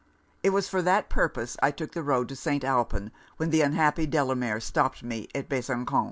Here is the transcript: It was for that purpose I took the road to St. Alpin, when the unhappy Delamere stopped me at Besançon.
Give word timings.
It 0.41 0.49
was 0.49 0.67
for 0.67 0.81
that 0.81 1.11
purpose 1.11 1.57
I 1.61 1.69
took 1.69 1.91
the 1.91 2.01
road 2.01 2.27
to 2.29 2.35
St. 2.35 2.63
Alpin, 2.63 3.11
when 3.37 3.51
the 3.51 3.61
unhappy 3.61 4.07
Delamere 4.07 4.59
stopped 4.59 5.03
me 5.03 5.27
at 5.35 5.47
Besançon. 5.47 5.85